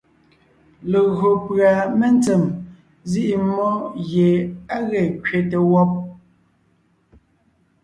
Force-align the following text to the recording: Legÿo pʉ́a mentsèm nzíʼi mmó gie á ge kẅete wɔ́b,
Legÿo 0.91 1.29
pʉ́a 1.45 1.71
mentsèm 1.99 2.43
nzíʼi 3.05 3.35
mmó 3.45 3.67
gie 4.09 4.27
á 4.75 4.77
ge 4.89 5.01
kẅete 5.23 5.57
wɔ́b, 5.71 5.91